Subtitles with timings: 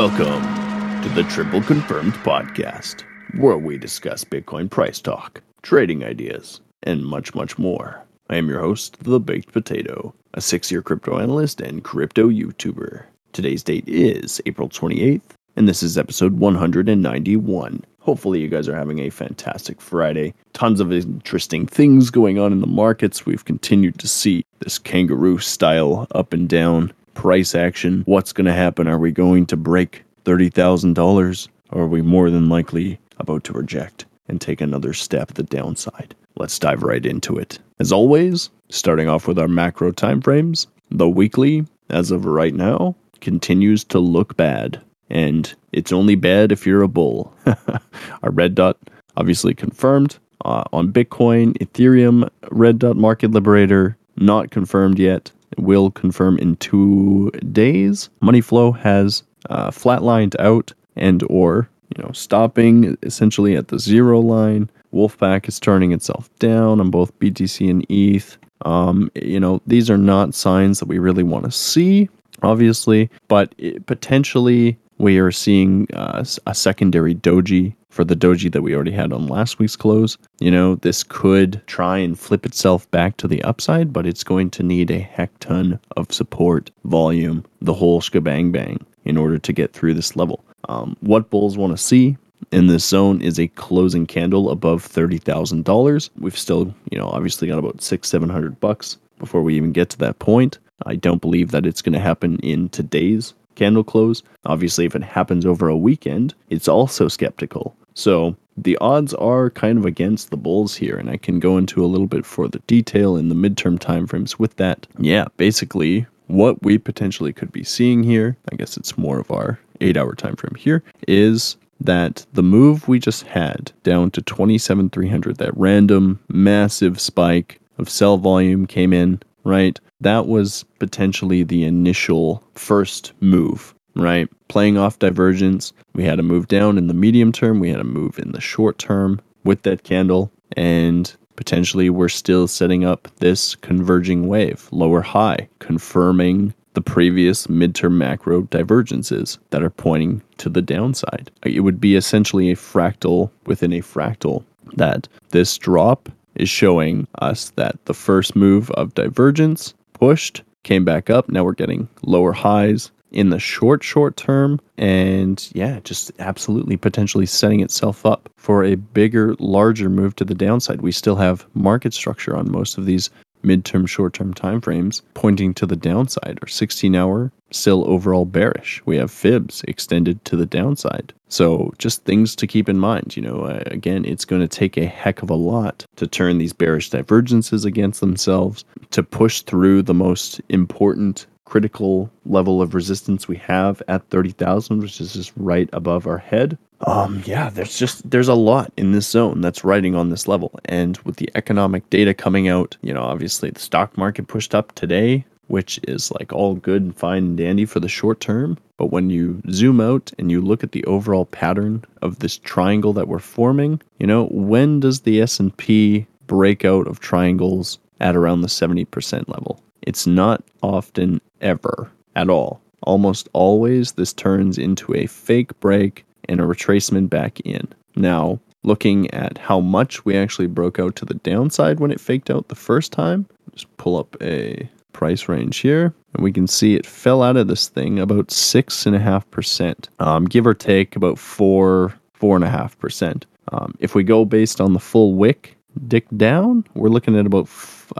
[0.00, 3.02] Welcome to the Triple Confirmed Podcast,
[3.36, 8.02] where we discuss Bitcoin price talk, trading ideas, and much, much more.
[8.30, 13.04] I am your host, The Baked Potato, a six year crypto analyst and crypto YouTuber.
[13.34, 15.20] Today's date is April 28th,
[15.56, 17.84] and this is episode 191.
[17.98, 20.32] Hopefully, you guys are having a fantastic Friday.
[20.54, 23.26] Tons of interesting things going on in the markets.
[23.26, 28.02] We've continued to see this kangaroo style up and down price action.
[28.06, 28.88] What's going to happen?
[28.88, 31.48] Are we going to break $30,000?
[31.68, 36.14] Or are we more than likely about to reject and take another step the downside?
[36.36, 37.58] Let's dive right into it.
[37.78, 43.84] As always, starting off with our macro timeframes, the weekly, as of right now, continues
[43.84, 44.80] to look bad.
[45.10, 47.34] And it's only bad if you're a bull.
[48.22, 48.78] our red dot
[49.18, 56.38] obviously confirmed uh, on Bitcoin, Ethereum, red dot market liberator, not confirmed yet will confirm
[56.38, 58.08] in two days.
[58.20, 64.20] Money flow has uh, flatlined out and or you know stopping essentially at the zero
[64.20, 64.70] line.
[64.92, 68.36] Wolfpack is turning itself down on both BTC and ETH.
[68.62, 72.08] Um, you know these are not signs that we really want to see,
[72.42, 73.54] obviously, but
[73.86, 79.12] potentially we are seeing uh, a secondary doji for the doji that we already had
[79.12, 80.18] on last week's close.
[80.38, 84.50] You know, this could try and flip itself back to the upside, but it's going
[84.50, 89.52] to need a heck ton of support, volume, the whole shebang bang in order to
[89.52, 90.44] get through this level.
[90.68, 92.16] Um, what bulls want to see
[92.52, 96.10] in this zone is a closing candle above $30,000.
[96.18, 99.98] We've still, you know, obviously got about six, 700 bucks before we even get to
[99.98, 100.58] that point.
[100.86, 104.22] I don't believe that it's going to happen in today's candle close.
[104.44, 107.76] Obviously, if it happens over a weekend, it's also skeptical.
[107.94, 111.84] So the odds are kind of against the bulls here, and I can go into
[111.84, 114.86] a little bit further detail in the midterm timeframes with that.
[114.98, 119.58] Yeah, basically, what we potentially could be seeing here, I guess it's more of our
[119.80, 125.38] eight hour time frame here, is that the move we just had down to 27,300,
[125.38, 129.78] that random massive spike of sell volume came in, right?
[130.00, 134.28] that was potentially the initial first move, right?
[134.48, 137.84] Playing off divergence, we had a move down in the medium term, we had a
[137.84, 143.54] move in the short term with that candle, and potentially we're still setting up this
[143.56, 150.62] converging wave, lower high, confirming the previous midterm macro divergences that are pointing to the
[150.62, 151.30] downside.
[151.42, 154.44] It would be essentially a fractal within a fractal
[154.76, 156.08] that this drop
[156.40, 161.28] is showing us that the first move of divergence pushed, came back up.
[161.28, 164.60] Now we're getting lower highs in the short, short term.
[164.78, 170.34] And yeah, just absolutely potentially setting itself up for a bigger, larger move to the
[170.34, 170.80] downside.
[170.80, 173.10] We still have market structure on most of these
[173.42, 178.80] midterm, short term timeframes pointing to the downside, or 16 hour still overall bearish.
[178.86, 181.12] We have fibs extended to the downside.
[181.28, 183.16] So, just things to keep in mind.
[183.16, 186.38] You know, uh, again, it's going to take a heck of a lot to turn
[186.38, 193.26] these bearish divergences against themselves, to push through the most important critical level of resistance
[193.26, 196.56] we have at 30,000, which is just right above our head.
[196.86, 200.58] Um, yeah, there's just there's a lot in this zone that's riding on this level,
[200.64, 204.72] and with the economic data coming out, you know, obviously the stock market pushed up
[204.74, 208.56] today, which is like all good and fine and dandy for the short term.
[208.78, 212.94] But when you zoom out and you look at the overall pattern of this triangle
[212.94, 218.40] that we're forming, you know, when does the S&P break out of triangles at around
[218.40, 219.62] the 70% level?
[219.82, 222.62] It's not often ever at all.
[222.82, 227.68] Almost always this turns into a fake break and a retracement back in.
[227.96, 232.30] Now, looking at how much we actually broke out to the downside when it faked
[232.30, 236.74] out the first time, just pull up a price range here, and we can see
[236.74, 240.54] it fell out of this thing about six and a half percent, um, give or
[240.54, 243.26] take about four, four and a half percent.
[243.52, 245.56] Um, if we go based on the full wick
[245.88, 247.48] dick down, we're looking at about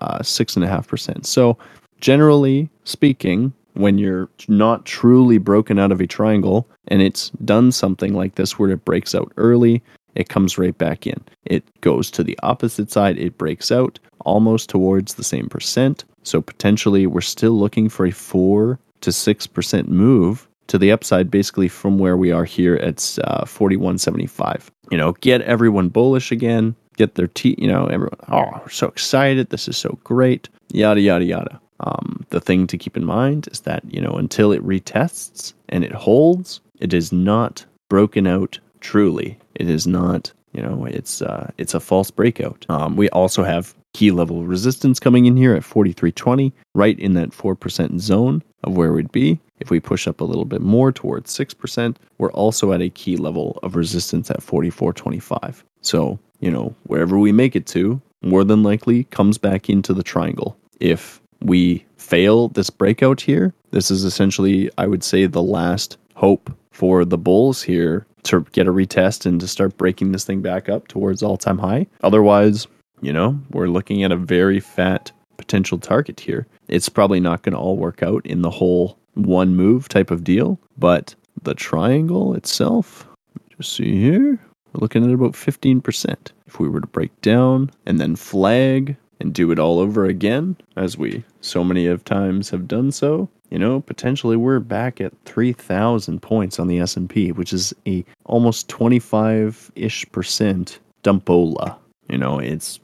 [0.03, 1.27] uh, six and a half percent.
[1.27, 1.59] So,
[2.01, 8.15] generally speaking, when you're not truly broken out of a triangle and it's done something
[8.15, 9.83] like this where it breaks out early,
[10.15, 11.23] it comes right back in.
[11.45, 16.05] It goes to the opposite side, it breaks out almost towards the same percent.
[16.23, 21.69] So potentially we're still looking for a 4 to 6% move to the upside basically
[21.69, 24.69] from where we are here at uh, 41.75.
[24.91, 28.87] You know, get everyone bullish again, get their teeth, you know, everyone, oh, we're so
[28.87, 31.61] excited, this is so great, yada yada yada.
[31.81, 35.85] Um, the thing to keep in mind is that, you know, until it retests and
[35.85, 39.39] it holds, it is not broken out truly.
[39.55, 42.67] It is not, you know, it's uh, it's a false breakout.
[42.69, 47.31] Um, we also have key level resistance coming in here at 4320, right in that
[47.31, 49.41] 4% zone of where we'd be.
[49.59, 53.17] If we push up a little bit more towards 6%, we're also at a key
[53.17, 55.63] level of resistance at 44.25.
[55.83, 60.03] So, you know, wherever we make it to, more than likely comes back into the
[60.03, 60.57] triangle.
[60.79, 66.53] If we fail this breakout here, this is essentially, I would say, the last hope
[66.73, 70.69] for the bulls here to get a retest and to start breaking this thing back
[70.69, 71.87] up towards all time high.
[72.03, 72.67] Otherwise,
[73.01, 76.47] you know, we're looking at a very fat potential target here.
[76.69, 80.25] It's probably not going to all work out in the whole one move type of
[80.25, 83.09] deal, but the triangle itself,
[83.57, 84.39] just see here,
[84.73, 86.17] we're looking at about 15%.
[86.47, 90.57] If we were to break down and then flag and do it all over again,
[90.77, 95.13] as we so many of times have done so, you know, potentially we're back at
[95.25, 101.77] 3,000 points on the S&P, which is a almost 25-ish percent dumpola.
[102.09, 102.79] You know, it's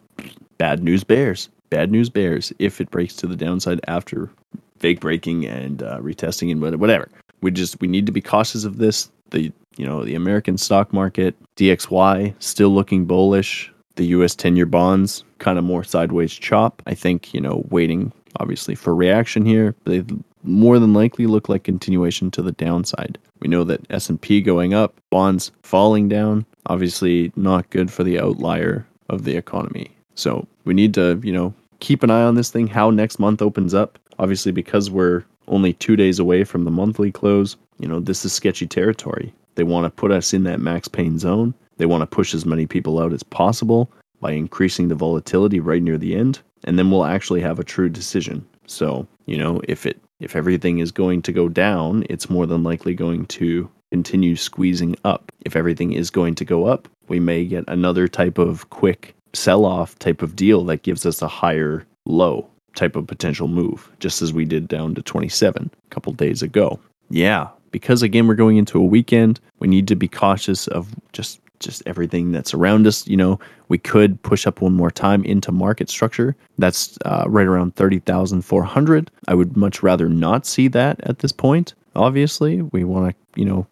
[0.58, 1.48] bad news bears.
[1.70, 4.30] Bad news bears if it breaks to the downside after
[4.78, 7.08] fake breaking and uh, retesting and whatever.
[7.42, 9.10] We just we need to be cautious of this.
[9.30, 13.72] The you know the American stock market DXY still looking bullish.
[13.96, 14.34] The U.S.
[14.34, 16.82] ten-year bonds kind of more sideways chop.
[16.86, 19.74] I think you know waiting obviously for reaction here.
[19.84, 20.04] They
[20.42, 23.18] more than likely look like continuation to the downside.
[23.40, 28.86] We know that S&P going up, bonds falling down, obviously not good for the outlier
[29.08, 29.90] of the economy.
[30.14, 33.42] So, we need to, you know, keep an eye on this thing how next month
[33.42, 33.98] opens up.
[34.18, 38.32] Obviously because we're only 2 days away from the monthly close, you know, this is
[38.32, 39.34] sketchy territory.
[39.56, 41.54] They want to put us in that max pain zone.
[41.76, 43.90] They want to push as many people out as possible
[44.20, 47.88] by increasing the volatility right near the end, and then we'll actually have a true
[47.88, 48.46] decision.
[48.66, 52.62] So, you know, if it if everything is going to go down, it's more than
[52.62, 55.30] likely going to continue squeezing up.
[55.44, 59.64] If everything is going to go up, we may get another type of quick sell
[59.64, 64.22] off type of deal that gives us a higher low type of potential move, just
[64.22, 66.78] as we did down to 27 a couple days ago.
[67.10, 71.40] Yeah, because again, we're going into a weekend, we need to be cautious of just
[71.60, 73.06] just everything that's around us.
[73.06, 73.38] You know,
[73.68, 76.36] we could push up one more time into market structure.
[76.58, 79.10] That's uh, right around 30,400.
[79.28, 81.74] I would much rather not see that at this point.
[81.94, 83.66] Obviously, we want to, you know,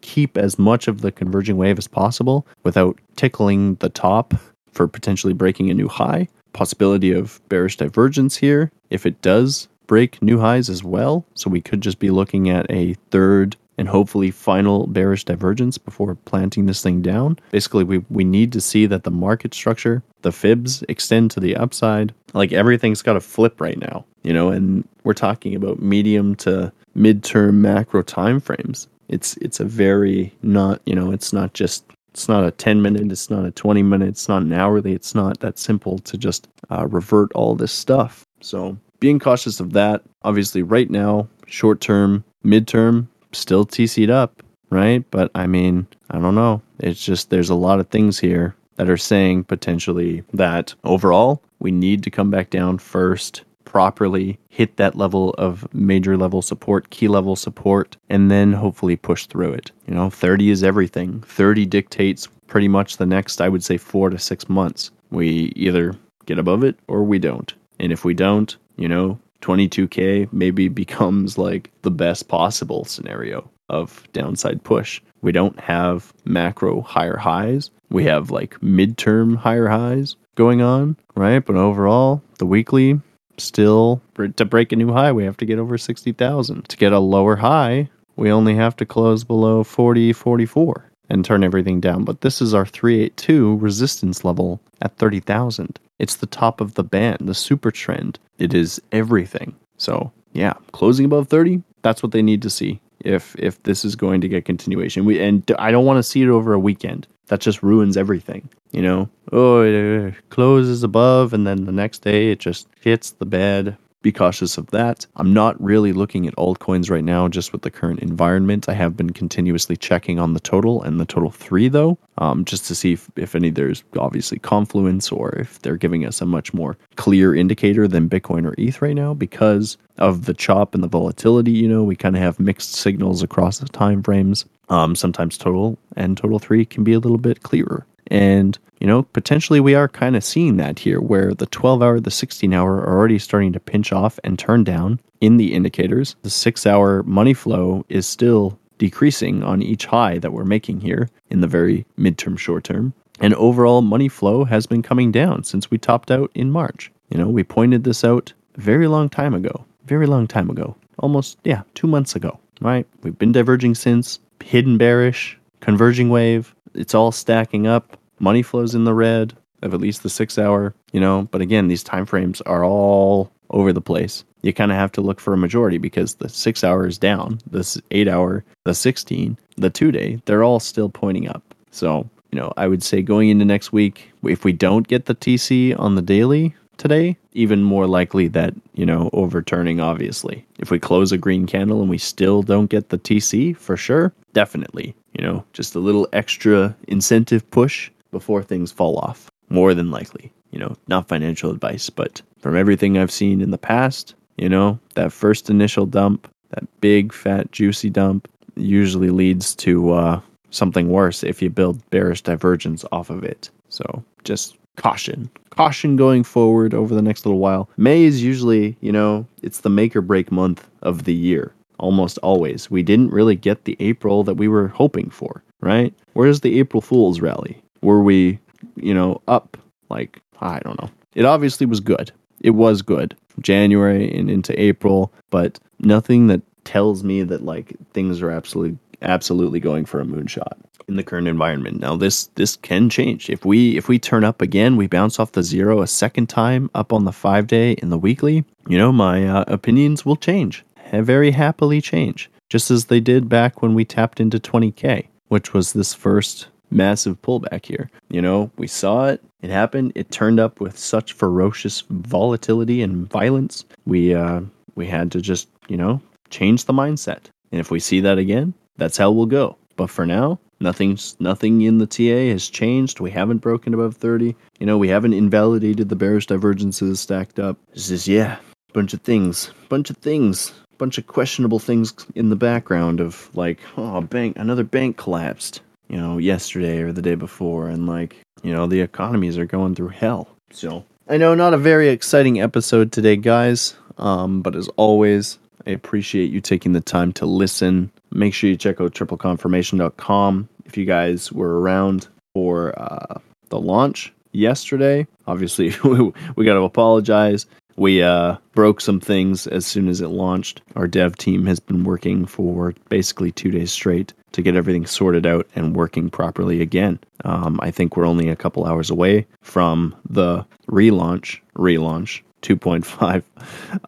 [0.00, 4.34] keep as much of the converging wave as possible without tickling the top
[4.72, 6.28] for potentially breaking a new high.
[6.52, 11.24] Possibility of bearish divergence here if it does break new highs as well.
[11.34, 16.14] So we could just be looking at a third and hopefully final bearish divergence before
[16.14, 17.38] planting this thing down.
[17.50, 21.56] Basically, we, we need to see that the market structure, the fibs extend to the
[21.56, 22.14] upside.
[22.34, 26.72] Like everything's got to flip right now, you know, and we're talking about medium to
[26.96, 28.86] midterm macro timeframes.
[29.08, 31.84] It's it's a very not, you know, it's not just
[32.16, 35.14] it's not a 10 minute, it's not a 20 minute, it's not an hourly, it's
[35.14, 38.26] not that simple to just uh, revert all this stuff.
[38.40, 45.04] So, being cautious of that, obviously, right now, short term, midterm, still TC'd up, right?
[45.10, 46.62] But I mean, I don't know.
[46.78, 51.70] It's just there's a lot of things here that are saying potentially that overall we
[51.70, 57.08] need to come back down first, properly hit that level of major level support, key
[57.08, 59.70] level support, and then hopefully push through it.
[59.86, 61.20] You know, 30 is everything.
[61.22, 64.90] 30 dictates pretty much the next, I would say, four to six months.
[65.10, 65.94] We either
[66.26, 67.52] get above it or we don't.
[67.78, 74.06] And if we don't, you know, 22K maybe becomes like the best possible scenario of
[74.12, 75.00] downside push.
[75.22, 77.70] We don't have macro higher highs.
[77.90, 81.44] We have like midterm higher highs going on, right?
[81.44, 83.00] But overall, the weekly
[83.38, 84.00] still
[84.36, 86.68] to break a new high, we have to get over 60,000.
[86.68, 91.44] To get a lower high, we only have to close below 40, 44 and turn
[91.44, 92.04] everything down.
[92.04, 95.78] But this is our 382 resistance level at 30,000.
[95.98, 98.18] It's the top of the band, the super trend.
[98.38, 99.56] It is everything.
[99.78, 103.96] So, yeah, closing above 30, that's what they need to see if if this is
[103.96, 105.04] going to get continuation.
[105.04, 107.06] We and I don't want to see it over a weekend.
[107.28, 108.48] That just ruins everything.
[108.72, 113.26] You know, oh, it closes above, and then the next day it just hits the
[113.26, 115.06] bed be cautious of that.
[115.16, 118.68] I'm not really looking at altcoins right now just with the current environment.
[118.68, 122.66] I have been continuously checking on the total and the total three though, um, just
[122.66, 126.54] to see if, if any there's obviously confluence or if they're giving us a much
[126.54, 130.88] more clear indicator than Bitcoin or ETH right now because of the chop and the
[130.88, 131.52] volatility.
[131.52, 134.44] You know, we kind of have mixed signals across the time frames.
[134.68, 137.86] Um, sometimes total and total three can be a little bit clearer.
[138.08, 142.00] And you know, potentially we are kind of seeing that here where the 12 hour,
[142.00, 146.16] the 16 hour are already starting to pinch off and turn down in the indicators.
[146.22, 151.08] The six hour money flow is still decreasing on each high that we're making here
[151.30, 152.92] in the very midterm, short term.
[153.20, 156.92] And overall money flow has been coming down since we topped out in March.
[157.10, 161.38] You know, we pointed this out very long time ago, very long time ago, almost,
[161.44, 162.38] yeah, two months ago.
[162.60, 162.86] right?
[163.02, 166.54] We've been diverging since, hidden bearish, converging wave.
[166.76, 167.98] It's all stacking up.
[168.18, 171.28] Money flows in the red of at least the six hour, you know.
[171.30, 174.24] But again, these time frames are all over the place.
[174.42, 177.40] You kind of have to look for a majority because the six hour is down,
[177.50, 181.42] the eight hour, the 16, the two day, they're all still pointing up.
[181.70, 185.14] So, you know, I would say going into next week, if we don't get the
[185.14, 190.46] TC on the daily today, even more likely that, you know, overturning, obviously.
[190.58, 194.12] If we close a green candle and we still don't get the TC, for sure,
[194.32, 199.30] definitely, you know, just a little extra incentive push before things fall off.
[199.48, 203.58] More than likely, you know, not financial advice, but from everything I've seen in the
[203.58, 209.92] past, you know, that first initial dump, that big, fat, juicy dump, usually leads to
[209.92, 213.50] uh, something worse if you build bearish divergence off of it.
[213.68, 215.30] So just caution.
[215.50, 217.68] Caution going forward over the next little while.
[217.76, 221.52] May is usually, you know, it's the make or break month of the year.
[221.78, 222.70] Almost always.
[222.70, 225.94] We didn't really get the April that we were hoping for, right?
[226.14, 227.62] Where's the April Fool's rally?
[227.82, 228.38] Were we,
[228.76, 229.56] you know, up
[229.90, 230.90] like, I don't know.
[231.14, 232.12] It obviously was good.
[232.40, 233.16] It was good.
[233.40, 239.60] January and into April, but nothing that tells me that like things are absolutely absolutely
[239.60, 240.54] going for a moonshot
[240.88, 241.80] in the current environment.
[241.80, 243.28] Now this this can change.
[243.28, 246.70] If we if we turn up again, we bounce off the zero a second time
[246.74, 250.64] up on the 5 day in the weekly, you know, my uh, opinions will change.
[250.92, 252.30] Very happily change.
[252.48, 257.20] Just as they did back when we tapped into 20k, which was this first massive
[257.22, 257.90] pullback here.
[258.08, 263.08] You know, we saw it, it happened, it turned up with such ferocious volatility and
[263.10, 263.64] violence.
[263.84, 264.42] We uh
[264.76, 266.00] we had to just, you know,
[266.30, 267.24] change the mindset.
[267.50, 269.56] And if we see that again, that's how we'll go.
[269.76, 273.00] But for now, nothing's nothing in the TA has changed.
[273.00, 274.34] We haven't broken above 30.
[274.58, 277.58] You know, we haven't invalidated the bearish divergences stacked up.
[277.72, 278.38] It's just yeah,
[278.72, 283.60] bunch of things, bunch of things, bunch of questionable things in the background of like,
[283.76, 285.60] oh, bank, another bank collapsed.
[285.88, 289.76] You know, yesterday or the day before, and like, you know, the economies are going
[289.76, 290.28] through hell.
[290.50, 293.76] So I know not a very exciting episode today, guys.
[293.98, 297.90] Um, but as always, I appreciate you taking the time to listen.
[298.10, 304.12] Make sure you check out tripleconfirmation.com if you guys were around for uh, the launch
[304.32, 305.06] yesterday.
[305.26, 305.72] Obviously,
[306.36, 307.46] we got to apologize.
[307.76, 310.62] We uh, broke some things as soon as it launched.
[310.76, 315.26] Our dev team has been working for basically two days straight to get everything sorted
[315.26, 316.98] out and working properly again.
[317.24, 323.22] Um, I think we're only a couple hours away from the relaunch, relaunch 2.5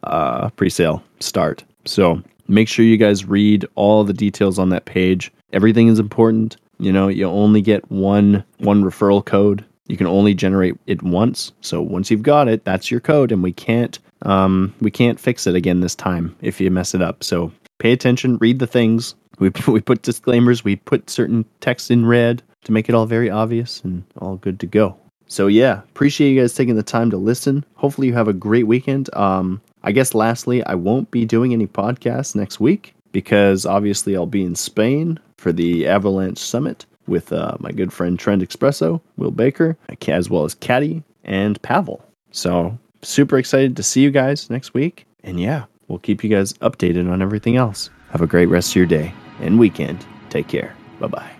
[0.02, 1.64] uh, pre-sale start.
[1.84, 5.32] So make sure you guys read all the details on that page.
[5.52, 6.56] Everything is important.
[6.78, 9.64] You know, you only get one one referral code.
[9.86, 11.52] You can only generate it once.
[11.60, 15.46] So once you've got it, that's your code, and we can't um, we can't fix
[15.46, 17.24] it again this time if you mess it up.
[17.24, 19.14] So pay attention, read the things.
[19.38, 20.64] We we put disclaimers.
[20.64, 24.60] We put certain text in red to make it all very obvious and all good
[24.60, 24.96] to go.
[25.28, 27.64] So yeah, appreciate you guys taking the time to listen.
[27.76, 29.14] Hopefully you have a great weekend.
[29.14, 34.26] Um, I guess lastly, I won't be doing any podcasts next week because obviously I'll
[34.26, 39.30] be in Spain for the Avalanche Summit with uh, my good friend Trend Espresso, Will
[39.30, 39.76] Baker,
[40.08, 42.04] as well as Caddy and Pavel.
[42.30, 45.06] So super excited to see you guys next week.
[45.22, 47.90] And yeah, we'll keep you guys updated on everything else.
[48.10, 50.04] Have a great rest of your day and weekend.
[50.30, 50.74] Take care.
[51.00, 51.37] Bye bye.